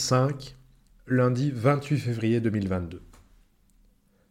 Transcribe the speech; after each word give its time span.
jour 0.00 0.06
5, 0.06 0.56
lundi 1.08 1.52
28 1.54 1.98
février 1.98 2.40
2022. 2.40 3.02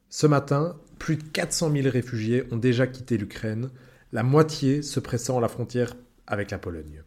Ce 0.09 0.25
matin, 0.25 0.75
plus 0.97 1.17
de 1.17 1.23
400 1.23 1.71
000 1.71 1.89
réfugiés 1.89 2.43
ont 2.51 2.57
déjà 2.57 2.87
quitté 2.87 3.17
l'Ukraine, 3.17 3.69
la 4.11 4.23
moitié 4.23 4.81
se 4.81 4.99
pressant 4.99 5.37
à 5.37 5.41
la 5.41 5.47
frontière 5.47 5.95
avec 6.25 6.49
la 6.49 6.57
Pologne. 6.57 7.03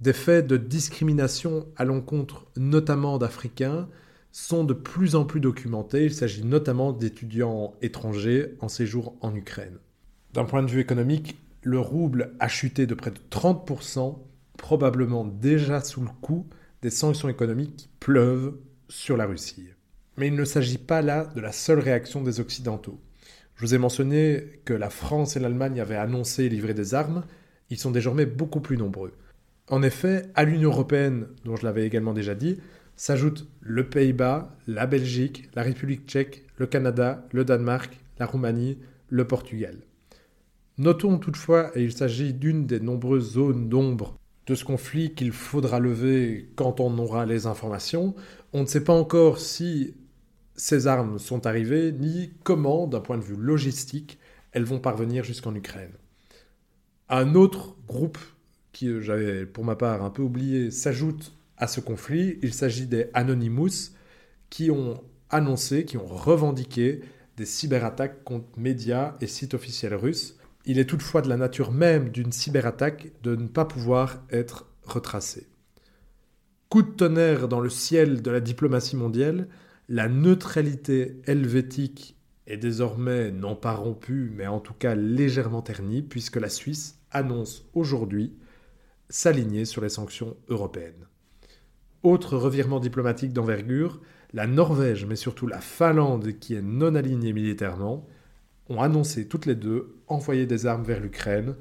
Des 0.00 0.12
faits 0.12 0.46
de 0.46 0.56
discrimination 0.56 1.66
à 1.76 1.84
l'encontre 1.84 2.46
notamment 2.56 3.18
d'Africains 3.18 3.88
sont 4.30 4.62
de 4.62 4.74
plus 4.74 5.16
en 5.16 5.24
plus 5.24 5.40
documentés. 5.40 6.04
Il 6.04 6.14
s'agit 6.14 6.44
notamment 6.44 6.92
d'étudiants 6.92 7.74
étrangers 7.82 8.54
en 8.60 8.68
séjour 8.68 9.16
en 9.22 9.34
Ukraine. 9.34 9.78
D'un 10.34 10.44
point 10.44 10.62
de 10.62 10.70
vue 10.70 10.80
économique, 10.80 11.36
le 11.62 11.80
rouble 11.80 12.36
a 12.38 12.46
chuté 12.46 12.86
de 12.86 12.94
près 12.94 13.10
de 13.10 13.20
30%, 13.30 14.18
probablement 14.56 15.24
déjà 15.24 15.80
sous 15.80 16.00
le 16.00 16.10
coup 16.20 16.46
des 16.82 16.90
sanctions 16.90 17.28
économiques 17.28 17.76
qui 17.76 17.88
pleuvent 18.00 18.58
sur 18.88 19.16
la 19.16 19.26
Russie. 19.26 19.68
Mais 20.16 20.26
il 20.26 20.34
ne 20.34 20.44
s'agit 20.44 20.78
pas 20.78 21.00
là 21.00 21.24
de 21.34 21.40
la 21.40 21.52
seule 21.52 21.78
réaction 21.78 22.22
des 22.22 22.40
Occidentaux. 22.40 23.00
Je 23.54 23.64
vous 23.64 23.74
ai 23.74 23.78
mentionné 23.78 24.60
que 24.64 24.74
la 24.74 24.90
France 24.90 25.36
et 25.36 25.40
l'Allemagne 25.40 25.80
avaient 25.80 25.96
annoncé 25.96 26.48
livrer 26.48 26.74
des 26.74 26.94
armes, 26.94 27.24
ils 27.70 27.78
sont 27.78 27.92
désormais 27.92 28.26
beaucoup 28.26 28.60
plus 28.60 28.76
nombreux. 28.76 29.12
En 29.68 29.82
effet, 29.82 30.24
à 30.34 30.44
l'Union 30.44 30.70
européenne, 30.70 31.28
dont 31.44 31.56
je 31.56 31.64
l'avais 31.64 31.86
également 31.86 32.12
déjà 32.12 32.34
dit, 32.34 32.58
s'ajoutent 32.96 33.48
le 33.60 33.88
Pays-Bas, 33.88 34.54
la 34.66 34.86
Belgique, 34.86 35.48
la 35.54 35.62
République 35.62 36.06
tchèque, 36.06 36.44
le 36.56 36.66
Canada, 36.66 37.26
le 37.32 37.44
Danemark, 37.44 37.96
la 38.18 38.26
Roumanie, 38.26 38.78
le 39.08 39.26
Portugal. 39.26 39.76
Notons 40.78 41.18
toutefois, 41.18 41.70
et 41.76 41.82
il 41.82 41.92
s'agit 41.92 42.34
d'une 42.34 42.66
des 42.66 42.80
nombreuses 42.80 43.32
zones 43.32 43.68
d'ombre 43.68 44.18
de 44.46 44.54
ce 44.54 44.64
conflit 44.64 45.14
qu'il 45.14 45.32
faudra 45.32 45.78
lever 45.78 46.50
quand 46.56 46.80
on 46.80 46.98
aura 46.98 47.26
les 47.26 47.46
informations, 47.46 48.14
on 48.52 48.62
ne 48.62 48.66
sait 48.66 48.84
pas 48.84 48.92
encore 48.92 49.38
si 49.38 49.94
ces 50.56 50.86
armes 50.86 51.18
sont 51.18 51.46
arrivées, 51.46 51.92
ni 51.92 52.32
comment, 52.42 52.86
d'un 52.86 53.00
point 53.00 53.18
de 53.18 53.22
vue 53.22 53.36
logistique, 53.36 54.18
elles 54.52 54.64
vont 54.64 54.80
parvenir 54.80 55.24
jusqu'en 55.24 55.54
Ukraine. 55.54 55.92
Un 57.08 57.34
autre 57.34 57.76
groupe, 57.86 58.18
qui 58.72 59.00
j'avais 59.00 59.46
pour 59.46 59.64
ma 59.64 59.76
part 59.76 60.02
un 60.02 60.10
peu 60.10 60.22
oublié, 60.22 60.70
s'ajoute 60.70 61.32
à 61.56 61.66
ce 61.66 61.80
conflit. 61.80 62.38
Il 62.42 62.52
s'agit 62.54 62.86
des 62.86 63.08
Anonymous, 63.14 63.92
qui 64.50 64.70
ont 64.70 65.02
annoncé, 65.30 65.84
qui 65.84 65.96
ont 65.96 66.06
revendiqué 66.06 67.00
des 67.36 67.46
cyberattaques 67.46 68.24
contre 68.24 68.58
médias 68.58 69.14
et 69.20 69.26
sites 69.26 69.54
officiels 69.54 69.94
russes. 69.94 70.36
Il 70.64 70.78
est 70.78 70.84
toutefois 70.84 71.22
de 71.22 71.28
la 71.28 71.36
nature 71.36 71.72
même 71.72 72.10
d'une 72.10 72.32
cyberattaque 72.32 73.12
de 73.22 73.34
ne 73.34 73.48
pas 73.48 73.64
pouvoir 73.64 74.22
être 74.30 74.66
retracée. 74.84 75.48
Coup 76.68 76.82
de 76.82 76.90
tonnerre 76.90 77.48
dans 77.48 77.60
le 77.60 77.68
ciel 77.68 78.22
de 78.22 78.30
la 78.30 78.40
diplomatie 78.40 78.96
mondiale, 78.96 79.48
la 79.88 80.08
neutralité 80.08 81.20
helvétique 81.26 82.16
est 82.46 82.56
désormais 82.56 83.30
non 83.30 83.56
pas 83.56 83.74
rompue, 83.74 84.32
mais 84.34 84.46
en 84.46 84.60
tout 84.60 84.74
cas 84.74 84.94
légèrement 84.94 85.62
ternie, 85.62 86.02
puisque 86.02 86.36
la 86.36 86.48
Suisse 86.48 86.98
annonce 87.10 87.68
aujourd'hui 87.74 88.34
s'aligner 89.08 89.64
sur 89.64 89.82
les 89.82 89.88
sanctions 89.88 90.36
européennes. 90.48 91.06
Autre 92.02 92.36
revirement 92.36 92.80
diplomatique 92.80 93.32
d'envergure, 93.32 94.00
la 94.32 94.46
Norvège, 94.46 95.04
mais 95.06 95.16
surtout 95.16 95.46
la 95.46 95.60
Finlande, 95.60 96.38
qui 96.38 96.54
est 96.54 96.62
non 96.62 96.94
alignée 96.94 97.32
militairement, 97.32 98.06
ont 98.72 98.80
annoncé 98.80 99.28
toutes 99.28 99.46
les 99.46 99.54
deux 99.54 99.96
envoyer 100.06 100.46
des 100.46 100.66
armes 100.66 100.84
vers 100.84 101.00
l'Ukraine, 101.00 101.54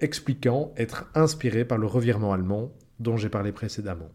expliquant 0.00 0.72
être 0.76 1.10
inspirés 1.14 1.64
par 1.64 1.78
le 1.78 1.86
revirement 1.86 2.32
allemand 2.32 2.72
dont 3.00 3.16
j'ai 3.16 3.28
parlé 3.28 3.52
précédemment. 3.52 4.10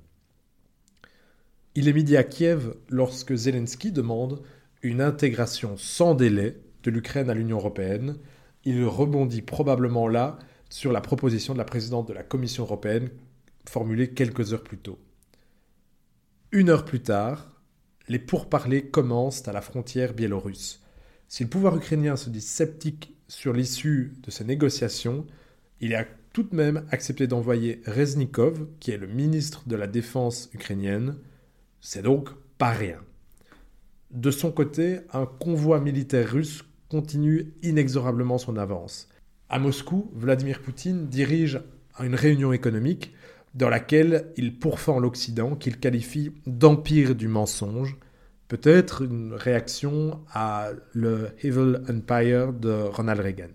Il 1.76 1.88
est 1.88 1.94
midi 1.94 2.18
à 2.18 2.24
Kiev 2.24 2.76
lorsque 2.90 3.36
Zelensky 3.36 3.92
demande 3.92 4.42
une 4.82 5.02
intégration 5.02 5.76
sans 5.78 6.14
délai 6.14 6.62
de 6.84 6.92
l'Ukraine 6.92 7.30
à 7.30 7.34
l'Union 7.34 7.58
européenne. 7.58 8.18
Il 8.64 8.86
rebondit 8.86 9.42
probablement 9.42 10.08
là 10.08 10.38
sur 10.70 10.92
la 10.92 11.02
proposition 11.02 11.54
de 11.54 11.58
la 11.58 11.66
présidente 11.66 12.08
de 12.08 12.14
la 12.14 12.24
Commission 12.24 12.64
européenne 12.64 13.10
formulée 13.68 14.10
quelques 14.10 14.54
heures 14.54 14.64
plus 14.64 14.78
tôt. 14.78 15.00
Une 16.52 16.70
heure 16.70 16.86
plus 16.86 17.02
tard, 17.02 17.62
les 18.08 18.20
pourparlers 18.20 18.90
commencent 18.90 19.48
à 19.48 19.54
la 19.54 19.62
frontière 19.62 20.14
biélorusse. 20.14 20.83
Si 21.34 21.42
le 21.42 21.50
pouvoir 21.50 21.76
ukrainien 21.76 22.16
se 22.16 22.30
dit 22.30 22.42
sceptique 22.42 23.16
sur 23.28 23.54
l'issue 23.54 24.14
de 24.22 24.30
ces 24.30 24.44
négociations, 24.44 25.26
il 25.82 25.96
a 25.96 26.06
tout 26.32 26.44
de 26.44 26.56
même 26.56 26.86
accepté 26.92 27.26
d'envoyer 27.26 27.82
Reznikov, 27.88 28.68
qui 28.80 28.92
est 28.92 29.00
le 29.00 29.08
ministre 29.08 29.64
de 29.66 29.76
la 29.76 29.88
Défense 29.88 30.52
ukrainienne. 30.54 31.16
C'est 31.82 32.04
donc 32.04 32.30
pas 32.60 32.70
rien. 32.70 33.00
De 34.12 34.30
son 34.30 34.52
côté, 34.52 35.00
un 35.12 35.26
convoi 35.26 35.80
militaire 35.80 36.30
russe 36.30 36.66
continue 36.88 37.52
inexorablement 37.64 38.38
son 38.38 38.56
avance. 38.56 39.10
À 39.50 39.58
Moscou, 39.58 40.12
Vladimir 40.14 40.62
Poutine 40.62 41.08
dirige 41.08 41.62
une 42.00 42.14
réunion 42.14 42.54
économique 42.54 43.12
dans 43.56 43.70
laquelle 43.70 44.32
il 44.38 44.60
pourfend 44.60 45.00
l'Occident 45.00 45.56
qu'il 45.56 45.80
qualifie 45.80 46.32
d'empire 46.46 47.16
du 47.16 47.28
mensonge, 47.28 47.98
peut-être 48.54 49.02
une 49.02 49.34
réaction 49.34 50.20
à 50.32 50.70
le 50.92 51.30
Evil 51.42 51.78
Empire 51.90 52.54
de 52.54 52.72
Ronald 52.72 53.20
Reagan. 53.20 53.50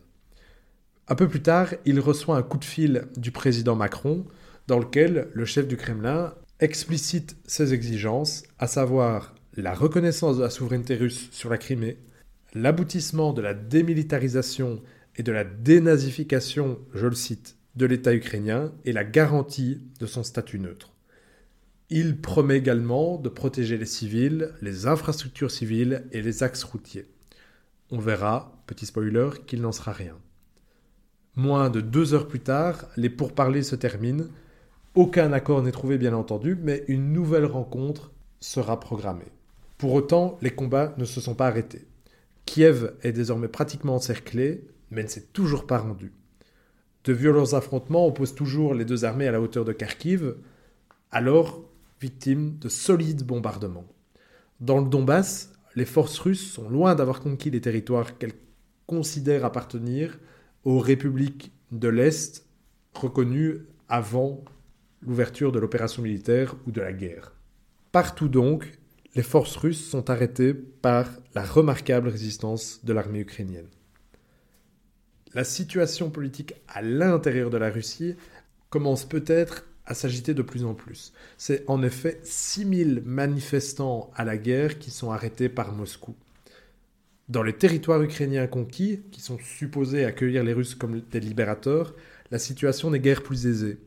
Un 1.07 1.15
peu 1.15 1.29
plus 1.29 1.41
tard, 1.41 1.73
il 1.85 2.01
reçoit 2.01 2.37
un 2.37 2.43
coup 2.43 2.59
de 2.59 2.65
fil 2.65 3.05
du 3.17 3.31
président 3.31 3.77
Macron 3.77 4.27
dans 4.67 4.81
lequel 4.81 5.29
le 5.33 5.45
chef 5.45 5.69
du 5.69 5.77
Kremlin 5.77 6.35
explicite 6.59 7.37
ses 7.47 7.75
exigences, 7.75 8.43
à 8.59 8.67
savoir 8.67 9.37
la 9.57 9.73
reconnaissance 9.73 10.39
de 10.39 10.43
la 10.43 10.51
souveraineté 10.51 10.97
russe 10.97 11.29
sur 11.31 11.49
la 11.49 11.59
Crimée, 11.59 11.99
l'aboutissement 12.53 13.33
de 13.33 13.41
la 13.41 13.55
démilitarisation 13.55 14.83
et 15.15 15.23
de 15.23 15.31
la 15.31 15.45
dénazification, 15.45 16.81
je 16.93 17.07
le 17.07 17.15
cite, 17.15 17.57
de 17.77 17.87
l'État 17.87 18.17
ukrainien 18.17 18.73
et 18.85 18.93
la 18.93 19.05
garantie 19.05 19.81
de 20.01 20.07
son 20.07 20.25
statut 20.25 20.59
neutre. 20.59 20.93
Il 21.91 22.21
promet 22.21 22.59
également 22.59 23.16
de 23.16 23.31
protéger 23.31 23.78
les 23.78 23.87
civils, 23.87 24.53
les 24.60 24.87
infrastructures 24.87 25.50
civiles 25.50 26.04
et 26.12 26.21
les 26.21 26.43
axes 26.43 26.65
routiers. 26.65 27.06
On 27.91 27.99
verra, 27.99 28.62
petit 28.66 28.84
spoiler, 28.84 29.31
qu'il 29.47 29.62
n'en 29.62 29.72
sera 29.72 29.93
rien. 29.93 30.15
Moins 31.34 31.71
de 31.71 31.81
deux 31.81 32.12
heures 32.12 32.28
plus 32.28 32.41
tard, 32.41 32.84
les 32.99 33.09
pourparlers 33.09 33.62
se 33.62 33.75
terminent. 33.75 34.26
Aucun 34.94 35.32
accord 35.32 35.62
n'est 35.62 35.72
trouvé, 35.72 35.97
bien 35.97 36.12
entendu, 36.12 36.59
mais 36.60 36.84
une 36.88 37.15
nouvelle 37.15 37.47
rencontre 37.47 38.12
sera 38.38 38.78
programmée. 38.81 39.32
Pour 39.78 39.94
autant, 39.94 40.37
les 40.43 40.50
combats 40.50 40.94
ne 40.99 41.06
se 41.06 41.22
sont 41.22 41.34
pas 41.34 41.47
arrêtés. 41.47 41.87
Kiev 42.44 42.93
est 43.03 43.12
désormais 43.12 43.49
pratiquement 43.49 43.94
encerclé, 43.94 44.66
mais 44.91 45.05
ne 45.05 45.09
s'est 45.09 45.28
toujours 45.32 45.66
pas 45.66 45.78
rendu. 45.78 46.12
De 47.05 47.15
violents 47.15 47.55
affrontements 47.55 48.06
opposent 48.06 48.34
toujours 48.34 48.75
les 48.75 48.84
deux 48.84 49.06
armées 49.06 49.28
à 49.28 49.32
la 49.32 49.41
hauteur 49.41 49.65
de 49.65 49.72
Kharkiv. 49.72 50.34
Alors, 51.10 51.62
victime 52.01 52.59
de 52.59 52.69
solides 52.69 53.25
bombardements. 53.25 53.87
Dans 54.61 54.79
le 54.79 54.89
Donbass, 54.89 55.53
les 55.77 55.85
forces 55.85 56.19
russes 56.19 56.53
sont 56.53 56.69
loin 56.69 56.95
d'avoir 56.95 57.21
conquis 57.21 57.51
les 57.51 57.61
territoires 57.61 58.19
qu'elles 58.19 58.35
considèrent 58.87 59.45
appartenir 59.45 60.19
aux 60.65 60.79
républiques 60.79 61.53
de 61.71 61.89
l'Est 61.89 62.47
reconnues 62.95 63.67
avant 63.89 64.45
l'ouverture 65.03 65.53
de 65.53 65.59
l'opération 65.59 66.03
militaire 66.03 66.57
ou 66.67 66.73
de 66.73 66.81
la 66.81 66.93
guerre. 66.93 67.33
Partout 67.93 68.29
donc, 68.29 68.79
les 69.15 69.23
forces 69.23 69.56
russes 69.56 69.89
sont 69.89 70.11
arrêtées 70.11 70.55
par 70.55 71.09
la 71.35 71.44
remarquable 71.44 72.09
résistance 72.09 72.85
de 72.85 72.93
l'armée 72.93 73.21
ukrainienne. 73.21 73.69
La 75.35 75.44
situation 75.44 76.11
politique 76.11 76.55
à 76.69 76.83
l'intérieur 76.83 77.51
de 77.51 77.56
la 77.56 77.71
Russie 77.71 78.17
commence 78.71 79.05
peut-être 79.05 79.65
à 79.88 79.94
s'agiter 79.94 80.35
de 80.35 80.43
plus 80.43 80.64
en 80.64 80.75
plus. 80.75 81.12
C'est 81.38 81.64
en 81.67 81.82
effet 81.82 82.20
6000 82.23 83.02
manifestants 83.06 84.11
à 84.14 84.25
la 84.25 84.37
guerre 84.37 84.79
qui 84.79 84.90
sont 84.90 85.11
arrêtés 85.11 85.49
par 85.49 85.73
Moscou. 85.73 86.14
Dans 87.31 87.43
les 87.43 87.55
territoires 87.55 88.02
ukrainiens 88.02 88.46
conquis, 88.46 89.00
qui 89.11 89.23
sont 89.23 89.38
supposés 89.38 90.05
accueillir 90.05 90.44
les 90.44 90.52
Russes 90.52 90.75
comme 90.75 91.00
des 91.00 91.20
libérateurs, 91.20 91.94
la 92.31 92.38
situation 92.38 92.90
n'est 92.90 93.00
guère 93.00 93.23
plus 93.23 93.46
aisée. 93.46 93.79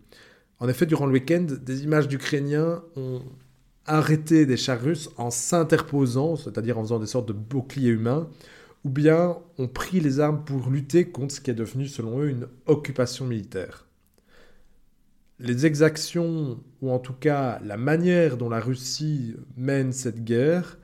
En 0.59 0.67
effet, 0.67 0.87
durant 0.87 1.05
le 1.05 1.13
week-end, 1.13 1.45
des 1.61 1.83
images 1.83 2.07
d'Ukrainiens 2.07 2.83
ont 2.95 3.21
arrêté 3.85 4.47
des 4.47 4.57
chars 4.57 4.81
russes 4.81 5.09
en 5.17 5.29
s'interposant, 5.29 6.35
c'est-à-dire 6.35 6.79
en 6.79 6.83
faisant 6.83 6.99
des 6.99 7.07
sortes 7.07 7.27
de 7.27 7.33
boucliers 7.33 7.89
humains, 7.89 8.27
ou 8.83 8.89
bien 8.89 9.37
ont 9.59 9.67
pris 9.67 9.99
les 9.99 10.19
armes 10.19 10.43
pour 10.45 10.71
lutter 10.71 11.05
contre 11.05 11.35
ce 11.35 11.41
qui 11.41 11.51
est 11.51 11.55
devenu, 11.55 11.87
selon 11.87 12.19
eux, 12.19 12.29
une 12.29 12.47
occupation 12.65 13.25
militaire 13.25 13.85
les 15.41 15.65
exactions, 15.65 16.63
ou 16.81 16.91
en 16.91 16.99
tout 16.99 17.13
cas 17.13 17.59
la 17.63 17.77
manière 17.77 18.37
dont 18.37 18.49
la 18.49 18.59
Russie 18.59 19.35
mène 19.57 19.91
cette 19.91 20.23
guerre, 20.23 20.77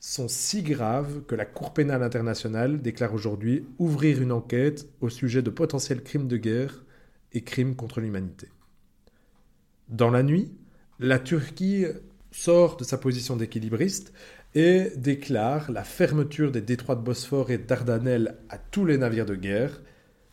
sont 0.00 0.28
si 0.28 0.62
graves 0.62 1.22
que 1.26 1.34
la 1.34 1.44
Cour 1.44 1.74
pénale 1.74 2.02
internationale 2.02 2.80
déclare 2.80 3.14
aujourd'hui 3.14 3.66
ouvrir 3.78 4.22
une 4.22 4.32
enquête 4.32 4.88
au 5.00 5.08
sujet 5.08 5.42
de 5.42 5.50
potentiels 5.50 6.02
crimes 6.02 6.28
de 6.28 6.36
guerre 6.36 6.84
et 7.32 7.42
crimes 7.42 7.76
contre 7.76 8.00
l'humanité. 8.00 8.48
Dans 9.88 10.10
la 10.10 10.22
nuit, 10.22 10.52
la 11.00 11.18
Turquie 11.18 11.86
sort 12.30 12.76
de 12.76 12.84
sa 12.84 12.98
position 12.98 13.36
d'équilibriste 13.36 14.12
et 14.54 14.90
déclare 14.96 15.70
la 15.70 15.84
fermeture 15.84 16.52
des 16.52 16.60
détroits 16.60 16.96
de 16.96 17.02
Bosphore 17.02 17.50
et 17.50 17.58
Dardanelles 17.58 18.36
à 18.48 18.58
tous 18.58 18.84
les 18.84 18.98
navires 18.98 19.26
de 19.26 19.34
guerre. 19.34 19.80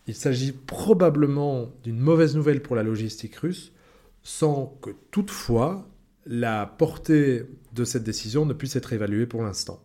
Il 0.07 0.15
s'agit 0.15 0.51
probablement 0.51 1.71
d'une 1.83 1.99
mauvaise 1.99 2.35
nouvelle 2.35 2.61
pour 2.61 2.75
la 2.75 2.83
logistique 2.83 3.35
russe, 3.37 3.73
sans 4.21 4.77
que 4.81 4.91
toutefois 5.11 5.87
la 6.25 6.65
portée 6.65 7.45
de 7.73 7.83
cette 7.83 8.03
décision 8.03 8.45
ne 8.45 8.53
puisse 8.53 8.75
être 8.75 8.93
évaluée 8.93 9.25
pour 9.25 9.43
l'instant. 9.43 9.81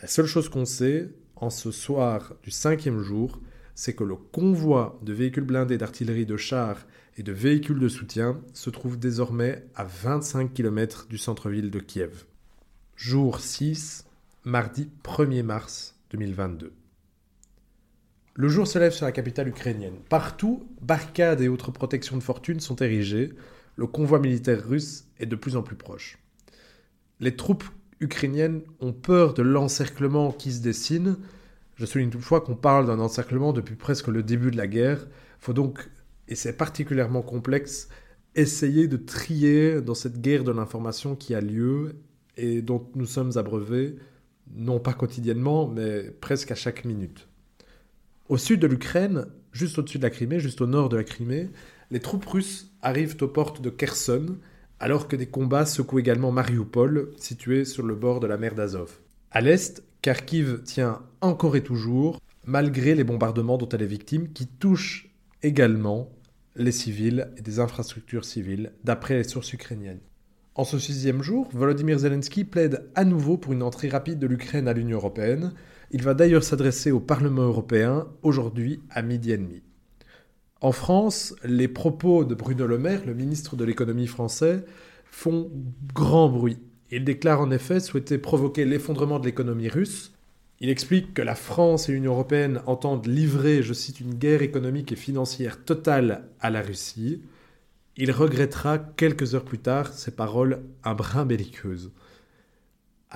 La 0.00 0.06
seule 0.06 0.26
chose 0.26 0.48
qu'on 0.48 0.64
sait, 0.64 1.08
en 1.36 1.50
ce 1.50 1.70
soir 1.70 2.34
du 2.42 2.50
cinquième 2.50 3.00
jour, 3.00 3.40
c'est 3.74 3.94
que 3.94 4.04
le 4.04 4.16
convoi 4.16 4.98
de 5.02 5.12
véhicules 5.12 5.44
blindés 5.44 5.78
d'artillerie 5.78 6.26
de 6.26 6.36
chars 6.36 6.86
et 7.16 7.22
de 7.22 7.32
véhicules 7.32 7.78
de 7.78 7.88
soutien 7.88 8.40
se 8.52 8.70
trouve 8.70 8.98
désormais 8.98 9.66
à 9.74 9.84
25 9.84 10.52
km 10.52 11.06
du 11.08 11.18
centre-ville 11.18 11.70
de 11.70 11.80
Kiev. 11.80 12.24
Jour 12.96 13.40
6, 13.40 14.06
mardi 14.44 14.90
1er 15.04 15.42
mars 15.42 15.94
2022. 16.10 16.72
Le 18.38 18.48
jour 18.48 18.66
se 18.66 18.78
lève 18.78 18.92
sur 18.92 19.06
la 19.06 19.12
capitale 19.12 19.48
ukrainienne. 19.48 19.96
Partout, 20.10 20.68
barricades 20.82 21.40
et 21.40 21.48
autres 21.48 21.70
protections 21.70 22.18
de 22.18 22.22
fortune 22.22 22.60
sont 22.60 22.76
érigées. 22.76 23.32
Le 23.76 23.86
convoi 23.86 24.18
militaire 24.18 24.62
russe 24.62 25.06
est 25.18 25.24
de 25.24 25.36
plus 25.36 25.56
en 25.56 25.62
plus 25.62 25.74
proche. 25.74 26.18
Les 27.18 27.34
troupes 27.34 27.64
ukrainiennes 27.98 28.60
ont 28.80 28.92
peur 28.92 29.32
de 29.32 29.40
l'encerclement 29.40 30.32
qui 30.32 30.52
se 30.52 30.60
dessine. 30.60 31.16
Je 31.76 31.86
souligne 31.86 32.10
toutefois 32.10 32.42
qu'on 32.42 32.56
parle 32.56 32.86
d'un 32.86 33.00
encerclement 33.00 33.54
depuis 33.54 33.74
presque 33.74 34.08
le 34.08 34.22
début 34.22 34.50
de 34.50 34.58
la 34.58 34.66
guerre. 34.66 35.06
Faut 35.38 35.54
donc 35.54 35.88
et 36.28 36.34
c'est 36.34 36.58
particulièrement 36.58 37.22
complexe, 37.22 37.88
essayer 38.34 38.86
de 38.86 38.98
trier 38.98 39.80
dans 39.80 39.94
cette 39.94 40.20
guerre 40.20 40.44
de 40.44 40.52
l'information 40.52 41.16
qui 41.16 41.34
a 41.34 41.40
lieu 41.40 41.96
et 42.36 42.60
dont 42.60 42.86
nous 42.96 43.06
sommes 43.06 43.38
abreuvés, 43.38 43.96
non 44.54 44.78
pas 44.78 44.92
quotidiennement, 44.92 45.66
mais 45.68 46.10
presque 46.20 46.50
à 46.50 46.54
chaque 46.54 46.84
minute. 46.84 47.28
Au 48.28 48.38
sud 48.38 48.58
de 48.58 48.66
l'Ukraine, 48.66 49.26
juste 49.52 49.78
au-dessus 49.78 49.98
de 49.98 50.02
la 50.02 50.10
Crimée, 50.10 50.40
juste 50.40 50.60
au 50.60 50.66
nord 50.66 50.88
de 50.88 50.96
la 50.96 51.04
Crimée, 51.04 51.48
les 51.92 52.00
troupes 52.00 52.26
russes 52.26 52.72
arrivent 52.82 53.16
aux 53.20 53.28
portes 53.28 53.62
de 53.62 53.70
Kherson, 53.70 54.38
alors 54.80 55.06
que 55.06 55.14
des 55.14 55.26
combats 55.26 55.64
secouent 55.64 56.00
également 56.00 56.32
Mariupol, 56.32 57.12
situé 57.18 57.64
sur 57.64 57.84
le 57.84 57.94
bord 57.94 58.18
de 58.18 58.26
la 58.26 58.36
mer 58.36 58.56
d'Azov. 58.56 58.98
À 59.30 59.40
l'est, 59.40 59.84
Kharkiv 60.02 60.62
tient 60.64 61.02
encore 61.20 61.54
et 61.54 61.62
toujours, 61.62 62.20
malgré 62.44 62.96
les 62.96 63.04
bombardements 63.04 63.58
dont 63.58 63.68
elle 63.68 63.82
est 63.82 63.86
victime, 63.86 64.32
qui 64.32 64.48
touchent 64.48 65.08
également 65.44 66.10
les 66.56 66.72
civils 66.72 67.30
et 67.36 67.42
des 67.42 67.60
infrastructures 67.60 68.24
civiles, 68.24 68.72
d'après 68.82 69.18
les 69.18 69.24
sources 69.24 69.52
ukrainiennes. 69.52 70.00
En 70.56 70.64
ce 70.64 70.80
sixième 70.80 71.22
jour, 71.22 71.48
Volodymyr 71.52 72.00
Zelensky 72.00 72.44
plaide 72.44 72.88
à 72.96 73.04
nouveau 73.04 73.36
pour 73.36 73.52
une 73.52 73.62
entrée 73.62 73.88
rapide 73.88 74.18
de 74.18 74.26
l'Ukraine 74.26 74.66
à 74.66 74.72
l'Union 74.72 74.96
européenne. 74.96 75.52
Il 75.90 76.02
va 76.02 76.14
d'ailleurs 76.14 76.44
s'adresser 76.44 76.90
au 76.90 77.00
Parlement 77.00 77.42
européen 77.42 78.06
aujourd'hui 78.22 78.80
à 78.90 79.02
midi 79.02 79.32
et 79.32 79.38
demi. 79.38 79.62
En 80.60 80.72
France, 80.72 81.34
les 81.44 81.68
propos 81.68 82.24
de 82.24 82.34
Bruno 82.34 82.66
Le 82.66 82.78
Maire, 82.78 83.04
le 83.06 83.14
ministre 83.14 83.56
de 83.56 83.64
l'économie 83.64 84.06
français, 84.06 84.64
font 85.04 85.50
grand 85.94 86.28
bruit. 86.28 86.58
Il 86.90 87.04
déclare 87.04 87.40
en 87.40 87.50
effet 87.50 87.80
souhaiter 87.80 88.18
provoquer 88.18 88.64
l'effondrement 88.64 89.18
de 89.18 89.26
l'économie 89.26 89.68
russe 89.68 90.12
il 90.60 90.70
explique 90.70 91.12
que 91.12 91.22
la 91.22 91.34
France 91.34 91.88
et 91.88 91.92
l'Union 91.92 92.12
européenne 92.12 92.62
entendent 92.64 93.06
livrer, 93.06 93.62
je 93.62 93.74
cite, 93.74 94.00
une 94.00 94.14
guerre 94.14 94.40
économique 94.40 94.90
et 94.90 94.96
financière 94.96 95.62
totale 95.62 96.28
à 96.40 96.50
la 96.50 96.62
Russie. 96.62 97.20
Il 97.98 98.10
regrettera 98.10 98.78
quelques 98.78 99.34
heures 99.34 99.44
plus 99.44 99.58
tard 99.58 99.92
ces 99.92 100.12
paroles 100.12 100.62
un 100.82 100.94
brin 100.94 101.26
belliqueuses. 101.26 101.92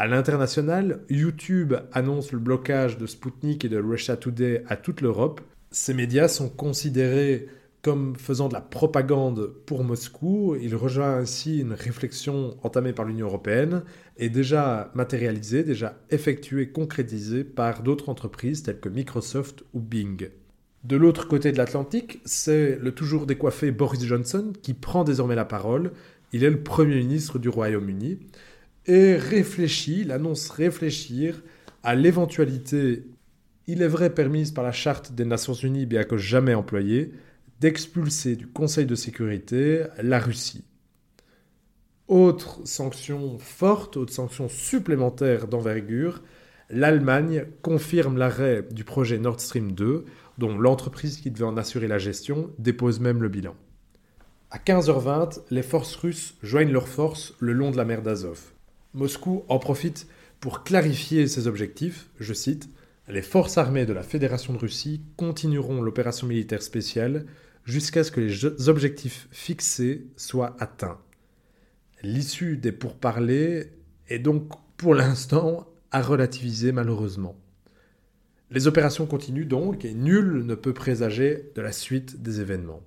À 0.00 0.06
l'international, 0.06 1.00
YouTube 1.10 1.74
annonce 1.92 2.32
le 2.32 2.38
blocage 2.38 2.96
de 2.96 3.04
Sputnik 3.04 3.66
et 3.66 3.68
de 3.68 3.78
Russia 3.78 4.16
Today 4.16 4.64
à 4.66 4.78
toute 4.78 5.02
l'Europe. 5.02 5.42
Ces 5.72 5.92
médias 5.92 6.26
sont 6.26 6.48
considérés 6.48 7.48
comme 7.82 8.16
faisant 8.16 8.48
de 8.48 8.54
la 8.54 8.62
propagande 8.62 9.52
pour 9.66 9.84
Moscou. 9.84 10.56
Il 10.58 10.74
rejoint 10.74 11.18
ainsi 11.18 11.58
une 11.58 11.74
réflexion 11.74 12.56
entamée 12.62 12.94
par 12.94 13.04
l'Union 13.04 13.26
européenne 13.26 13.82
et 14.16 14.30
déjà 14.30 14.90
matérialisée, 14.94 15.64
déjà 15.64 15.98
effectuée, 16.08 16.70
concrétisée 16.70 17.44
par 17.44 17.82
d'autres 17.82 18.08
entreprises 18.08 18.62
telles 18.62 18.80
que 18.80 18.88
Microsoft 18.88 19.64
ou 19.74 19.80
Bing. 19.80 20.30
De 20.82 20.96
l'autre 20.96 21.28
côté 21.28 21.52
de 21.52 21.58
l'Atlantique, 21.58 22.22
c'est 22.24 22.78
le 22.80 22.92
toujours 22.92 23.26
décoiffé 23.26 23.70
Boris 23.70 24.02
Johnson 24.02 24.54
qui 24.62 24.72
prend 24.72 25.04
désormais 25.04 25.34
la 25.34 25.44
parole. 25.44 25.92
Il 26.32 26.42
est 26.42 26.48
le 26.48 26.62
Premier 26.62 26.96
ministre 26.96 27.38
du 27.38 27.50
Royaume-Uni 27.50 28.18
et 28.90 29.14
réfléchit, 29.14 30.00
il 30.00 30.10
annonce 30.10 30.50
réfléchir 30.50 31.44
à 31.84 31.94
l'éventualité, 31.94 33.04
il 33.68 33.82
est 33.82 33.88
vrai 33.88 34.12
permise 34.12 34.50
par 34.50 34.64
la 34.64 34.72
Charte 34.72 35.12
des 35.12 35.24
Nations 35.24 35.54
Unies, 35.54 35.86
bien 35.86 36.02
que 36.02 36.16
jamais 36.16 36.54
employée, 36.54 37.12
d'expulser 37.60 38.34
du 38.34 38.48
Conseil 38.48 38.86
de 38.86 38.96
sécurité 38.96 39.84
la 40.02 40.18
Russie. 40.18 40.64
Autre 42.08 42.62
sanction 42.64 43.38
forte, 43.38 43.96
autre 43.96 44.12
sanction 44.12 44.48
supplémentaire 44.48 45.46
d'envergure, 45.46 46.20
l'Allemagne 46.68 47.46
confirme 47.62 48.18
l'arrêt 48.18 48.66
du 48.72 48.82
projet 48.82 49.18
Nord 49.18 49.40
Stream 49.40 49.70
2, 49.70 50.04
dont 50.38 50.58
l'entreprise 50.58 51.18
qui 51.18 51.30
devait 51.30 51.44
en 51.44 51.56
assurer 51.56 51.86
la 51.86 51.98
gestion 51.98 52.50
dépose 52.58 52.98
même 52.98 53.22
le 53.22 53.28
bilan. 53.28 53.54
À 54.50 54.58
15h20, 54.58 55.42
les 55.52 55.62
forces 55.62 55.94
russes 55.94 56.34
joignent 56.42 56.72
leurs 56.72 56.88
forces 56.88 57.34
le 57.38 57.52
long 57.52 57.70
de 57.70 57.76
la 57.76 57.84
mer 57.84 58.02
d'Azov. 58.02 58.50
Moscou 58.94 59.44
en 59.48 59.58
profite 59.58 60.08
pour 60.40 60.64
clarifier 60.64 61.28
ses 61.28 61.46
objectifs, 61.46 62.08
je 62.18 62.32
cite, 62.32 62.68
Les 63.08 63.22
forces 63.22 63.58
armées 63.58 63.86
de 63.86 63.92
la 63.92 64.02
Fédération 64.02 64.52
de 64.52 64.58
Russie 64.58 65.02
continueront 65.16 65.82
l'opération 65.82 66.26
militaire 66.26 66.62
spéciale 66.62 67.26
jusqu'à 67.64 68.04
ce 68.04 68.10
que 68.10 68.20
les 68.20 68.68
objectifs 68.68 69.28
fixés 69.30 70.06
soient 70.16 70.56
atteints. 70.58 70.98
L'issue 72.02 72.56
des 72.56 72.72
pourparlers 72.72 73.72
est 74.08 74.18
donc 74.18 74.50
pour 74.76 74.94
l'instant 74.94 75.68
à 75.90 76.02
relativiser 76.02 76.72
malheureusement. 76.72 77.36
Les 78.50 78.66
opérations 78.66 79.06
continuent 79.06 79.46
donc 79.46 79.84
et 79.84 79.94
nul 79.94 80.44
ne 80.44 80.54
peut 80.54 80.74
présager 80.74 81.52
de 81.54 81.60
la 81.60 81.72
suite 81.72 82.22
des 82.22 82.40
événements. 82.40 82.82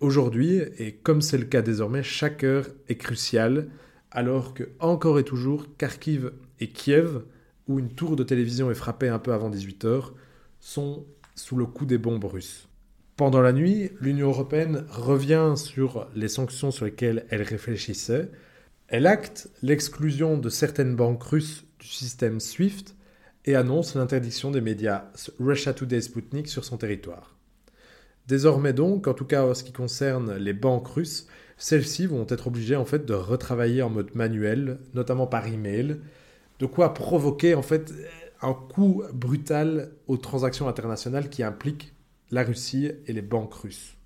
Aujourd'hui, 0.00 0.56
et 0.78 0.94
comme 0.94 1.22
c'est 1.22 1.38
le 1.38 1.44
cas 1.44 1.62
désormais, 1.62 2.02
chaque 2.02 2.42
heure 2.42 2.66
est 2.88 2.96
cruciale, 2.96 3.68
alors 4.14 4.54
que 4.54 4.70
encore 4.78 5.18
et 5.18 5.24
toujours 5.24 5.66
Kharkiv 5.76 6.32
et 6.60 6.68
Kiev, 6.68 7.22
où 7.66 7.78
une 7.78 7.90
tour 7.90 8.16
de 8.16 8.22
télévision 8.22 8.70
est 8.70 8.74
frappée 8.74 9.08
un 9.08 9.18
peu 9.18 9.32
avant 9.32 9.50
18h, 9.50 10.12
sont 10.60 11.04
sous 11.34 11.56
le 11.56 11.66
coup 11.66 11.84
des 11.84 11.98
bombes 11.98 12.24
russes. 12.24 12.68
Pendant 13.16 13.42
la 13.42 13.52
nuit, 13.52 13.90
l'Union 14.00 14.28
européenne 14.28 14.86
revient 14.90 15.54
sur 15.56 16.08
les 16.14 16.28
sanctions 16.28 16.70
sur 16.70 16.84
lesquelles 16.84 17.26
elle 17.28 17.42
réfléchissait. 17.42 18.30
Elle 18.88 19.06
acte 19.06 19.48
l'exclusion 19.62 20.38
de 20.38 20.48
certaines 20.48 20.96
banques 20.96 21.22
russes 21.22 21.64
du 21.78 21.86
système 21.86 22.40
SWIFT 22.40 22.94
et 23.44 23.56
annonce 23.56 23.94
l'interdiction 23.94 24.50
des 24.50 24.60
médias 24.60 25.04
Russia 25.38 25.74
Today 25.74 26.00
Sputnik 26.00 26.48
sur 26.48 26.64
son 26.64 26.76
territoire. 26.76 27.36
Désormais 28.26 28.72
donc, 28.72 29.06
en 29.06 29.14
tout 29.14 29.26
cas 29.26 29.44
en 29.44 29.54
ce 29.54 29.64
qui 29.64 29.72
concerne 29.72 30.36
les 30.36 30.54
banques 30.54 30.88
russes, 30.88 31.26
celles-ci 31.56 32.06
vont 32.06 32.26
être 32.28 32.48
obligées 32.48 32.76
en 32.76 32.84
fait 32.84 33.06
de 33.06 33.14
retravailler 33.14 33.82
en 33.82 33.90
mode 33.90 34.14
manuel, 34.14 34.78
notamment 34.94 35.26
par 35.26 35.46
email, 35.46 35.96
de 36.58 36.66
quoi 36.66 36.94
provoquer 36.94 37.54
en 37.54 37.62
fait 37.62 37.92
un 38.42 38.54
coût 38.54 39.02
brutal 39.12 39.90
aux 40.06 40.16
transactions 40.16 40.68
internationales 40.68 41.30
qui 41.30 41.42
impliquent 41.42 41.94
la 42.30 42.42
Russie 42.42 42.90
et 43.06 43.12
les 43.12 43.22
banques 43.22 43.54
russes. 43.54 43.96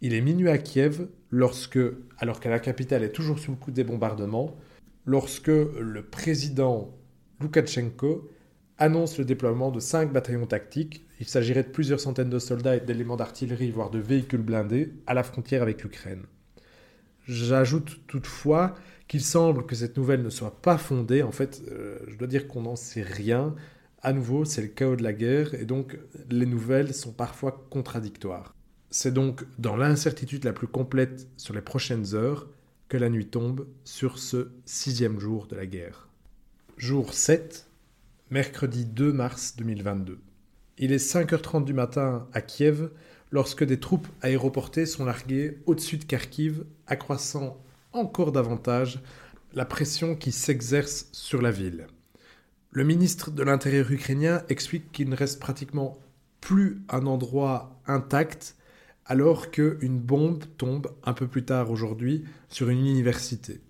Il 0.00 0.12
est 0.12 0.20
minuit 0.20 0.50
à 0.50 0.58
Kiev 0.58 1.08
lorsque, 1.30 1.78
alors 2.18 2.40
que 2.40 2.48
la 2.48 2.58
capitale 2.58 3.02
est 3.02 3.12
toujours 3.12 3.38
sous 3.38 3.52
le 3.52 3.56
coup 3.56 3.70
des 3.70 3.84
bombardements, 3.84 4.54
lorsque 5.06 5.48
le 5.48 6.02
président 6.02 6.94
Loukachenko 7.40 8.30
annonce 8.78 9.18
le 9.18 9.24
déploiement 9.24 9.70
de 9.70 9.80
cinq 9.80 10.12
bataillons 10.12 10.46
tactiques. 10.46 11.04
Il 11.20 11.26
s'agirait 11.26 11.62
de 11.62 11.68
plusieurs 11.68 12.00
centaines 12.00 12.30
de 12.30 12.38
soldats 12.38 12.76
et 12.76 12.80
d'éléments 12.80 13.16
d'artillerie, 13.16 13.70
voire 13.70 13.90
de 13.90 13.98
véhicules 13.98 14.42
blindés, 14.42 14.92
à 15.06 15.14
la 15.14 15.22
frontière 15.22 15.62
avec 15.62 15.82
l'Ukraine. 15.82 16.24
J'ajoute 17.26 18.00
toutefois 18.06 18.74
qu'il 19.08 19.22
semble 19.22 19.66
que 19.66 19.74
cette 19.74 19.96
nouvelle 19.96 20.22
ne 20.22 20.30
soit 20.30 20.60
pas 20.62 20.78
fondée. 20.78 21.22
En 21.22 21.32
fait, 21.32 21.62
euh, 21.70 21.98
je 22.08 22.16
dois 22.16 22.28
dire 22.28 22.48
qu'on 22.48 22.62
n'en 22.62 22.76
sait 22.76 23.02
rien 23.02 23.54
à 24.04 24.12
nouveau, 24.12 24.44
c'est 24.44 24.60
le 24.60 24.68
chaos 24.68 24.96
de 24.96 25.02
la 25.02 25.14
guerre 25.14 25.54
et 25.54 25.64
donc 25.64 25.98
les 26.30 26.44
nouvelles 26.44 26.92
sont 26.92 27.12
parfois 27.12 27.66
contradictoires. 27.70 28.54
C'est 28.90 29.14
donc 29.14 29.44
dans 29.58 29.76
l'incertitude 29.76 30.44
la 30.44 30.52
plus 30.52 30.68
complète 30.68 31.26
sur 31.38 31.54
les 31.54 31.62
prochaines 31.62 32.14
heures 32.14 32.46
que 32.88 32.98
la 32.98 33.08
nuit 33.08 33.26
tombe 33.26 33.66
sur 33.84 34.18
ce 34.18 34.50
sixième 34.66 35.18
jour 35.18 35.46
de 35.46 35.56
la 35.56 35.64
guerre. 35.64 36.08
Jour 36.76 37.14
7, 37.14 37.66
mercredi 38.30 38.84
2 38.84 39.10
mars 39.12 39.56
2022. 39.56 40.18
Il 40.76 40.92
est 40.92 41.02
5h30 41.02 41.64
du 41.64 41.72
matin 41.72 42.28
à 42.34 42.42
Kiev 42.42 42.90
lorsque 43.30 43.64
des 43.64 43.80
troupes 43.80 44.08
aéroportées 44.22 44.86
sont 44.86 45.04
larguées 45.04 45.58
au-dessus 45.66 45.96
de 45.96 46.04
Kharkiv, 46.04 46.64
accroissant 46.86 47.56
encore 47.92 48.32
davantage 48.32 49.00
la 49.54 49.64
pression 49.64 50.16
qui 50.16 50.32
s'exerce 50.32 51.08
sur 51.12 51.40
la 51.40 51.50
ville. 51.50 51.86
Le 52.70 52.84
ministre 52.84 53.30
de 53.30 53.42
l'Intérieur 53.42 53.90
ukrainien 53.90 54.42
explique 54.48 54.90
qu'il 54.90 55.08
ne 55.08 55.16
reste 55.16 55.38
pratiquement 55.38 55.96
plus 56.40 56.82
un 56.88 57.06
endroit 57.06 57.80
intact 57.86 58.56
alors 59.06 59.50
qu'une 59.50 59.98
bombe 59.98 60.44
tombe 60.58 60.88
un 61.04 61.12
peu 61.12 61.26
plus 61.26 61.44
tard 61.44 61.70
aujourd'hui 61.70 62.24
sur 62.48 62.68
une 62.68 62.80
université. 62.86 63.60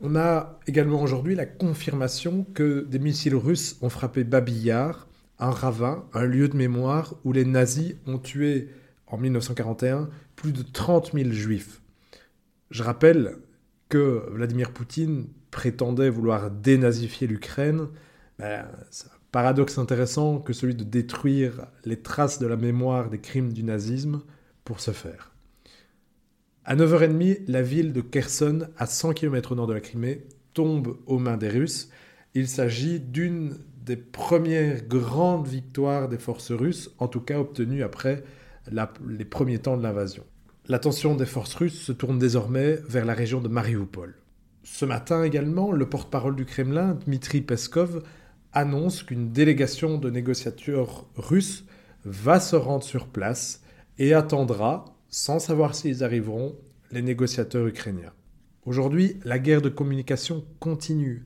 On 0.00 0.16
a 0.16 0.58
également 0.66 1.02
aujourd'hui 1.02 1.34
la 1.34 1.44
confirmation 1.44 2.46
que 2.54 2.86
des 2.88 2.98
missiles 2.98 3.34
russes 3.34 3.76
ont 3.82 3.90
frappé 3.90 4.24
Babillard, 4.24 5.06
un 5.38 5.50
ravin, 5.50 6.04
un 6.14 6.24
lieu 6.24 6.48
de 6.48 6.56
mémoire 6.56 7.14
où 7.24 7.32
les 7.32 7.44
nazis 7.44 7.94
ont 8.06 8.18
tué 8.18 8.70
en 9.10 9.18
1941 9.18 10.08
plus 10.36 10.52
de 10.52 10.62
30 10.62 11.12
000 11.12 11.30
juifs. 11.30 11.82
Je 12.70 12.82
rappelle 12.82 13.36
que 13.88 14.24
Vladimir 14.30 14.72
Poutine 14.72 15.26
prétendait 15.50 16.10
vouloir 16.10 16.50
dénazifier 16.50 17.26
l'Ukraine. 17.26 17.88
Ben, 18.38 18.66
c'est 18.90 19.08
un 19.08 19.18
paradoxe 19.32 19.78
intéressant 19.78 20.38
que 20.38 20.52
celui 20.52 20.74
de 20.74 20.84
détruire 20.84 21.66
les 21.84 22.00
traces 22.00 22.38
de 22.38 22.46
la 22.46 22.56
mémoire 22.56 23.10
des 23.10 23.18
crimes 23.18 23.52
du 23.52 23.64
nazisme 23.64 24.22
pour 24.64 24.80
ce 24.80 24.92
faire. 24.92 25.32
À 26.64 26.76
9h30, 26.76 27.44
la 27.48 27.62
ville 27.62 27.92
de 27.92 28.00
Kherson, 28.00 28.68
à 28.76 28.86
100 28.86 29.14
km 29.14 29.52
au 29.52 29.54
nord 29.56 29.66
de 29.66 29.72
la 29.74 29.80
Crimée, 29.80 30.26
tombe 30.54 30.96
aux 31.06 31.18
mains 31.18 31.36
des 31.36 31.48
Russes. 31.48 31.90
Il 32.34 32.46
s'agit 32.46 33.00
d'une 33.00 33.56
des 33.82 33.96
premières 33.96 34.86
grandes 34.86 35.48
victoires 35.48 36.08
des 36.08 36.18
forces 36.18 36.52
russes, 36.52 36.90
en 36.98 37.08
tout 37.08 37.20
cas 37.20 37.40
obtenues 37.40 37.82
après 37.82 38.22
les 39.08 39.24
premiers 39.24 39.58
temps 39.58 39.76
de 39.76 39.82
l'invasion. 39.82 40.24
L'attention 40.68 41.16
des 41.16 41.26
forces 41.26 41.54
russes 41.54 41.80
se 41.80 41.92
tourne 41.92 42.18
désormais 42.18 42.78
vers 42.88 43.04
la 43.04 43.14
région 43.14 43.40
de 43.40 43.48
Mariupol. 43.48 44.14
Ce 44.62 44.84
matin 44.84 45.24
également, 45.24 45.72
le 45.72 45.88
porte-parole 45.88 46.36
du 46.36 46.44
Kremlin, 46.44 46.98
Dmitri 47.06 47.40
Peskov, 47.40 48.02
annonce 48.52 49.02
qu'une 49.02 49.32
délégation 49.32 49.98
de 49.98 50.10
négociateurs 50.10 51.06
russes 51.16 51.64
va 52.04 52.40
se 52.40 52.56
rendre 52.56 52.84
sur 52.84 53.06
place 53.06 53.62
et 53.98 54.14
attendra, 54.14 54.84
sans 55.08 55.38
savoir 55.38 55.74
s'ils 55.74 56.04
arriveront, 56.04 56.56
les 56.90 57.02
négociateurs 57.02 57.66
ukrainiens. 57.66 58.12
Aujourd'hui, 58.64 59.18
la 59.24 59.38
guerre 59.38 59.62
de 59.62 59.68
communication 59.68 60.44
continue. 60.58 61.24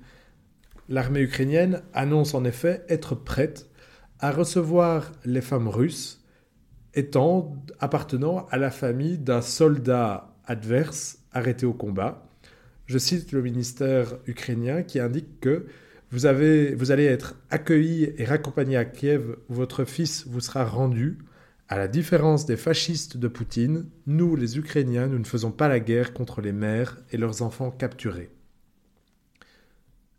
L'armée 0.89 1.21
ukrainienne 1.21 1.83
annonce 1.93 2.35
en 2.35 2.45
effet 2.45 2.85
être 2.89 3.15
prête 3.15 3.69
à 4.21 4.31
recevoir 4.31 5.13
les 5.25 5.41
femmes 5.41 5.69
russes 5.69 6.24
étant 6.95 7.57
appartenant 7.81 8.47
à 8.51 8.57
la 8.57 8.71
famille 8.71 9.19
d'un 9.19 9.41
soldat 9.41 10.35
adverse 10.47 11.19
arrêté 11.33 11.67
au 11.67 11.73
combat. 11.73 12.27
Je 12.87 12.99
cite 12.99 13.33
le 13.33 13.43
ministère 13.43 14.15
ukrainien 14.27 14.83
qui 14.83 15.01
indique 15.01 15.41
que 15.41 15.67
vous, 16.11 16.27
avez, 16.27 16.75
vous 16.75 16.93
allez 16.93 17.05
être 17.05 17.35
accueilli 17.51 18.13
et 18.17 18.25
raccompagné 18.25 18.77
à 18.77 18.85
Kiev 18.85 19.37
où 19.49 19.55
votre 19.55 19.85
fils 19.85 20.27
vous 20.27 20.41
sera 20.41 20.65
rendu. 20.65 21.19
À 21.69 21.79
la 21.79 21.89
différence 21.89 22.45
des 22.45 22.59
fascistes 22.59 23.17
de 23.17 23.27
Poutine, 23.27 23.87
nous, 24.07 24.37
les 24.37 24.59
Ukrainiens, 24.59 25.09
nous 25.09 25.19
ne 25.19 25.25
faisons 25.25 25.51
pas 25.51 25.67
la 25.67 25.81
guerre 25.81 26.13
contre 26.13 26.43
les 26.43 26.53
mères 26.53 26.99
et 27.11 27.17
leurs 27.17 27.43
enfants 27.43 27.71
capturés. 27.71 28.31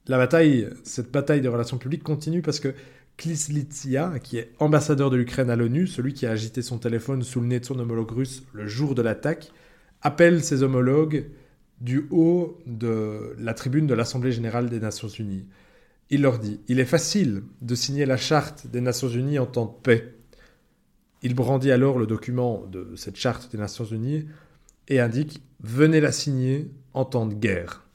La 0.07 0.17
bataille, 0.17 0.69
cette 0.83 1.11
bataille 1.11 1.41
de 1.41 1.49
relations 1.49 1.77
publiques 1.77 2.03
continue 2.03 2.41
parce 2.41 2.59
que 2.59 2.73
Klislitsia, 3.17 4.19
qui 4.19 4.37
est 4.37 4.51
ambassadeur 4.59 5.09
de 5.09 5.15
l'Ukraine 5.15 5.49
à 5.49 5.55
l'ONU, 5.55 5.87
celui 5.87 6.13
qui 6.13 6.25
a 6.25 6.31
agité 6.31 6.61
son 6.61 6.77
téléphone 6.77 7.23
sous 7.23 7.39
le 7.39 7.47
nez 7.47 7.59
de 7.59 7.65
son 7.65 7.79
homologue 7.79 8.11
russe 8.11 8.43
le 8.53 8.67
jour 8.67 8.95
de 8.95 9.01
l'attaque, 9.01 9.51
appelle 10.01 10.43
ses 10.43 10.63
homologues 10.63 11.29
du 11.81 12.07
haut 12.11 12.59
de 12.65 13.35
la 13.39 13.53
tribune 13.53 13.87
de 13.87 13.93
l'Assemblée 13.93 14.31
générale 14.31 14.69
des 14.69 14.79
Nations 14.79 15.07
unies. 15.07 15.45
Il 16.09 16.21
leur 16.21 16.39
dit 16.39 16.59
Il 16.67 16.79
est 16.79 16.85
facile 16.85 17.43
de 17.61 17.75
signer 17.75 18.05
la 18.05 18.17
charte 18.17 18.67
des 18.67 18.81
Nations 18.81 19.09
unies 19.09 19.39
en 19.39 19.45
temps 19.45 19.65
de 19.65 19.81
paix. 19.83 20.13
Il 21.21 21.33
brandit 21.33 21.71
alors 21.71 21.97
le 21.97 22.05
document 22.05 22.65
de 22.67 22.95
cette 22.95 23.15
charte 23.15 23.51
des 23.51 23.57
Nations 23.57 23.85
unies 23.85 24.25
et 24.87 24.99
indique 24.99 25.41
Venez 25.61 26.01
la 26.01 26.11
signer 26.11 26.69
en 26.93 27.05
temps 27.05 27.25
de 27.25 27.33
guerre. 27.33 27.85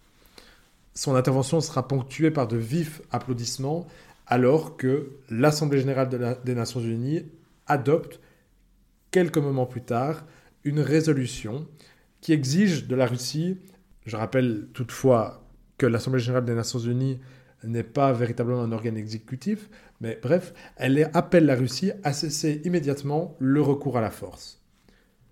Son 0.95 1.15
intervention 1.15 1.61
sera 1.61 1.87
ponctuée 1.87 2.31
par 2.31 2.49
de 2.49 2.57
vifs 2.57 3.01
applaudissements 3.13 3.87
alors 4.31 4.77
que 4.77 5.11
l'Assemblée 5.29 5.81
générale 5.81 6.09
des 6.45 6.55
Nations 6.55 6.81
unies 6.81 7.25
adopte, 7.67 8.21
quelques 9.11 9.39
moments 9.39 9.67
plus 9.67 9.83
tard, 9.83 10.25
une 10.63 10.81
résolution 10.81 11.67
qui 12.21 12.33
exige 12.33 12.87
de 12.87 12.95
la 12.95 13.07
Russie, 13.07 13.59
je 14.07 14.17
rappelle 14.17 14.69
toutefois 14.73 15.45
que 15.79 15.87
l'Assemblée 15.87 16.21
générale 16.21 16.45
des 16.45 16.55
Nations 16.55 16.79
unies 16.79 17.19
n'est 17.65 17.83
pas 17.83 18.13
véritablement 18.13 18.63
un 18.63 18.73
organe 18.73 18.97
exécutif, 18.97 19.69
mais 20.01 20.19
bref, 20.23 20.55
elle 20.77 21.11
appelle 21.13 21.45
la 21.45 21.57
Russie 21.57 21.91
à 22.05 22.13
cesser 22.13 22.63
immédiatement 22.65 23.37
le 23.41 23.61
recours 23.61 23.99
à 23.99 24.01
la 24.01 24.11
force. 24.11 24.63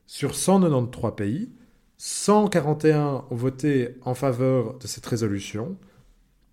Sur 0.07 0.35
193 0.35 1.13
pays, 1.17 1.53
141 1.99 3.27
ont 3.31 3.37
voté 3.37 3.97
en 4.03 4.15
faveur 4.15 4.79
de 4.79 4.87
cette 4.89 5.07
résolution, 5.07 5.77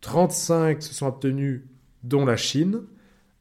35 0.02 0.84
se 0.84 0.94
sont 0.94 1.08
obtenus 1.08 1.64
dont 2.06 2.26
la 2.26 2.38
Chine. 2.38 2.82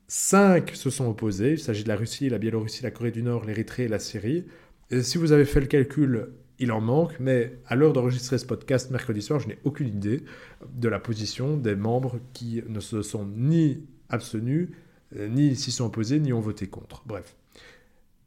Cinq 0.08 0.70
se 0.74 0.90
sont 0.90 1.08
opposés. 1.08 1.52
Il 1.52 1.58
s'agit 1.58 1.84
de 1.84 1.88
la 1.88 1.96
Russie, 1.96 2.28
la 2.28 2.38
Biélorussie, 2.38 2.82
la 2.82 2.90
Corée 2.90 3.10
du 3.10 3.22
Nord, 3.22 3.44
l'Érythrée 3.44 3.84
et 3.84 3.88
la 3.88 3.98
Syrie. 3.98 4.44
Et 4.90 5.02
si 5.02 5.18
vous 5.18 5.32
avez 5.32 5.44
fait 5.44 5.60
le 5.60 5.66
calcul, 5.66 6.28
il 6.58 6.72
en 6.72 6.80
manque, 6.80 7.18
mais 7.20 7.58
à 7.66 7.74
l'heure 7.74 7.92
d'enregistrer 7.92 8.38
ce 8.38 8.46
podcast 8.46 8.90
mercredi 8.90 9.22
soir, 9.22 9.40
je 9.40 9.48
n'ai 9.48 9.58
aucune 9.64 9.88
idée 9.88 10.24
de 10.72 10.88
la 10.88 10.98
position 10.98 11.56
des 11.56 11.74
membres 11.74 12.20
qui 12.32 12.62
ne 12.68 12.80
se 12.80 13.02
sont 13.02 13.26
ni 13.26 13.84
abstenus, 14.08 14.68
ni 15.16 15.56
s'y 15.56 15.72
sont 15.72 15.86
opposés, 15.86 16.20
ni 16.20 16.32
ont 16.32 16.40
voté 16.40 16.66
contre. 16.66 17.02
Bref. 17.06 17.34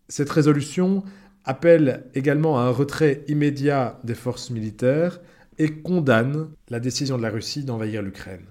Cette 0.09 0.29
résolution 0.29 1.03
appelle 1.45 2.05
également 2.15 2.59
à 2.59 2.63
un 2.63 2.69
retrait 2.69 3.23
immédiat 3.27 3.99
des 4.03 4.15
forces 4.15 4.49
militaires 4.49 5.19
et 5.57 5.71
condamne 5.71 6.49
la 6.69 6.79
décision 6.79 7.17
de 7.17 7.23
la 7.23 7.29
Russie 7.29 7.63
d'envahir 7.63 8.01
l'Ukraine. 8.01 8.45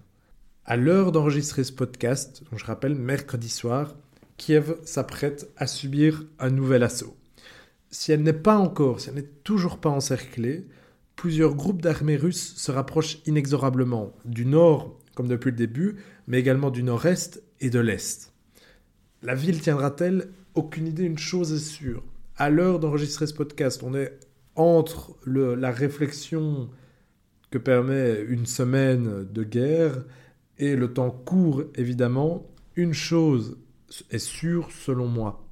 À 0.68 0.76
l'heure 0.76 1.12
d'enregistrer 1.12 1.62
ce 1.62 1.70
podcast, 1.70 2.42
je 2.52 2.64
rappelle 2.64 2.96
mercredi 2.96 3.48
soir, 3.48 3.94
Kiev 4.36 4.74
s'apprête 4.82 5.48
à 5.56 5.68
subir 5.68 6.24
un 6.40 6.50
nouvel 6.50 6.82
assaut. 6.82 7.16
Si 7.90 8.10
elle 8.10 8.24
n'est 8.24 8.32
pas 8.32 8.56
encore, 8.56 8.98
si 8.98 9.08
elle 9.08 9.14
n'est 9.14 9.30
toujours 9.44 9.78
pas 9.78 9.90
encerclée, 9.90 10.66
plusieurs 11.14 11.54
groupes 11.54 11.82
d'armées 11.82 12.16
russes 12.16 12.56
se 12.56 12.72
rapprochent 12.72 13.18
inexorablement 13.26 14.12
du 14.24 14.44
nord, 14.44 14.98
comme 15.14 15.28
depuis 15.28 15.52
le 15.52 15.56
début, 15.56 15.98
mais 16.26 16.40
également 16.40 16.72
du 16.72 16.82
nord-est 16.82 17.44
et 17.60 17.70
de 17.70 17.78
l'est. 17.78 18.32
La 19.22 19.36
ville 19.36 19.60
tiendra-t-elle 19.60 20.30
Aucune 20.56 20.88
idée, 20.88 21.04
une 21.04 21.16
chose 21.16 21.52
est 21.52 21.64
sûre. 21.64 22.02
À 22.36 22.50
l'heure 22.50 22.80
d'enregistrer 22.80 23.28
ce 23.28 23.34
podcast, 23.34 23.84
on 23.84 23.94
est 23.94 24.18
entre 24.56 25.16
la 25.26 25.70
réflexion 25.70 26.70
que 27.52 27.58
permet 27.58 28.20
une 28.26 28.46
semaine 28.46 29.28
de 29.32 29.44
guerre 29.44 30.02
et 30.58 30.76
le 30.76 30.92
temps 30.92 31.10
court 31.10 31.64
évidemment, 31.74 32.46
une 32.76 32.94
chose 32.94 33.58
est 34.10 34.18
sûre 34.18 34.70
selon 34.70 35.06
moi. 35.06 35.46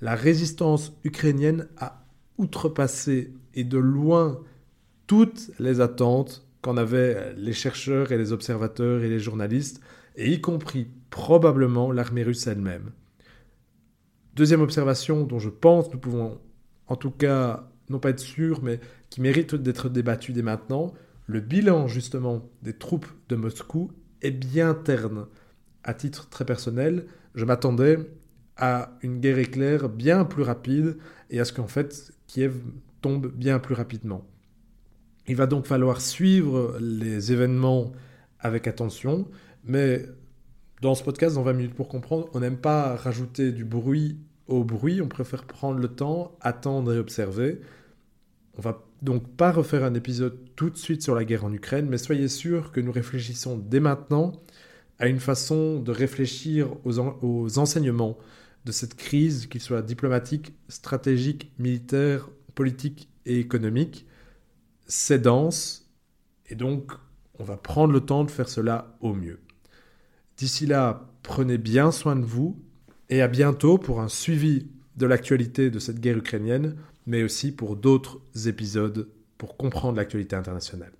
La 0.00 0.14
résistance 0.14 0.92
ukrainienne 1.04 1.68
a 1.76 2.04
outrepassé 2.38 3.32
et 3.54 3.64
de 3.64 3.78
loin 3.78 4.40
toutes 5.06 5.50
les 5.58 5.80
attentes 5.80 6.46
qu'en 6.62 6.76
avaient 6.76 7.34
les 7.36 7.52
chercheurs 7.52 8.12
et 8.12 8.18
les 8.18 8.32
observateurs 8.32 9.02
et 9.02 9.08
les 9.08 9.18
journalistes, 9.18 9.80
et 10.16 10.30
y 10.30 10.40
compris 10.40 10.88
probablement 11.10 11.92
l'armée 11.92 12.22
russe 12.22 12.46
elle-même. 12.46 12.92
Deuxième 14.34 14.60
observation 14.60 15.24
dont 15.24 15.38
je 15.38 15.48
pense 15.48 15.92
nous 15.92 15.98
pouvons 15.98 16.40
en 16.86 16.96
tout 16.96 17.10
cas 17.10 17.68
non 17.88 17.98
pas 17.98 18.10
être 18.10 18.20
sûrs, 18.20 18.62
mais 18.62 18.80
qui 19.10 19.20
mérite 19.20 19.54
d'être 19.54 19.88
débattue 19.88 20.32
dès 20.32 20.42
maintenant, 20.42 20.94
le 21.26 21.40
bilan 21.40 21.88
justement 21.88 22.48
des 22.62 22.72
troupes 22.72 23.06
de 23.28 23.36
Moscou 23.36 23.90
est 24.22 24.30
bien 24.30 24.74
terne. 24.74 25.26
À 25.82 25.94
titre 25.94 26.28
très 26.28 26.44
personnel, 26.44 27.06
je 27.34 27.44
m'attendais 27.44 27.98
à 28.56 28.92
une 29.02 29.20
guerre 29.20 29.38
éclair 29.38 29.88
bien 29.88 30.24
plus 30.24 30.42
rapide 30.42 30.98
et 31.30 31.40
à 31.40 31.44
ce 31.44 31.52
qu'en 31.52 31.66
fait 31.66 32.12
Kiev 32.26 32.54
tombe 33.00 33.32
bien 33.32 33.58
plus 33.58 33.74
rapidement. 33.74 34.26
Il 35.26 35.36
va 35.36 35.46
donc 35.46 35.66
falloir 35.66 36.00
suivre 36.00 36.76
les 36.80 37.32
événements 37.32 37.92
avec 38.38 38.66
attention, 38.66 39.28
mais 39.64 40.06
dans 40.82 40.94
ce 40.94 41.04
podcast, 41.04 41.36
dans 41.36 41.42
20 41.42 41.52
minutes 41.52 41.74
pour 41.74 41.88
comprendre, 41.88 42.28
on 42.34 42.40
n'aime 42.40 42.56
pas 42.56 42.96
rajouter 42.96 43.52
du 43.52 43.64
bruit 43.64 44.18
au 44.48 44.64
bruit, 44.64 45.00
on 45.00 45.08
préfère 45.08 45.44
prendre 45.44 45.78
le 45.78 45.88
temps, 45.88 46.36
attendre 46.40 46.92
et 46.92 46.98
observer. 46.98 47.60
On 48.56 48.62
va 48.62 48.84
donc 49.02 49.28
pas 49.36 49.52
refaire 49.52 49.84
un 49.84 49.94
épisode 49.94 50.38
tout 50.56 50.70
de 50.70 50.76
suite 50.76 51.02
sur 51.02 51.14
la 51.14 51.24
guerre 51.24 51.44
en 51.44 51.52
Ukraine, 51.52 51.86
mais 51.88 51.98
soyez 51.98 52.28
sûr 52.28 52.72
que 52.72 52.80
nous 52.80 52.92
réfléchissons 52.92 53.56
dès 53.56 53.80
maintenant 53.80 54.32
à 54.98 55.08
une 55.08 55.20
façon 55.20 55.80
de 55.80 55.92
réfléchir 55.92 56.68
aux, 56.84 57.58
enseignements 57.58 58.18
de 58.66 58.72
cette 58.72 58.94
crise, 58.94 59.46
qu'ils 59.46 59.62
soient 59.62 59.80
diplomatiques, 59.80 60.52
stratégiques, 60.68 61.52
militaires, 61.58 62.28
politiques 62.54 63.08
et 63.24 63.38
économiques. 63.38 64.06
C'est 64.86 65.20
dense, 65.20 65.88
Et 66.50 66.54
donc, 66.54 66.92
on 67.38 67.44
va 67.44 67.56
prendre 67.56 67.92
le 67.92 68.00
temps 68.00 68.24
de 68.24 68.30
faire 68.30 68.48
cela 68.48 68.96
au 69.00 69.14
mieux. 69.14 69.40
D'ici 70.36 70.66
là, 70.66 71.08
prenez 71.22 71.56
bien 71.56 71.92
soin 71.92 72.16
de 72.16 72.24
vous 72.24 72.60
et 73.08 73.22
à 73.22 73.28
bientôt 73.28 73.78
pour 73.78 74.00
un 74.00 74.08
suivi 74.08 74.68
de 74.96 75.06
l'actualité 75.06 75.70
de 75.70 75.78
cette 75.78 76.00
guerre 76.00 76.18
ukrainienne, 76.18 76.76
mais 77.10 77.24
aussi 77.24 77.50
pour 77.50 77.74
d'autres 77.74 78.20
épisodes 78.46 79.08
pour 79.36 79.56
comprendre 79.56 79.96
l'actualité 79.96 80.36
internationale. 80.36 80.92